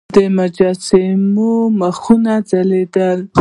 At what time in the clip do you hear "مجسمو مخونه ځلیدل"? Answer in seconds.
0.37-3.19